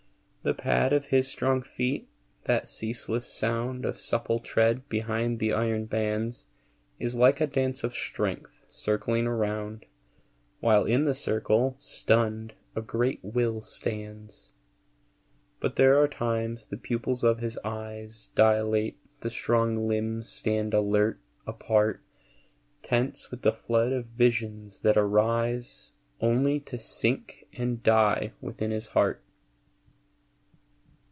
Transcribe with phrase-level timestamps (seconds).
[0.43, 2.09] The pad of his strong feet,
[2.45, 6.47] that ceaseless sound Of supple tread behind the iron bands,
[6.97, 9.85] Is like a dance of strength circling around,
[10.59, 14.51] While in the circle, stunned, a great will stands.
[15.59, 21.19] But there are times the pupils of his eyes Dilate, the strong limbs stand alert,
[21.45, 22.01] apart,
[22.81, 28.87] Tense with the flood of visions that arise Only to sink and die within his
[28.87, 29.21] heart.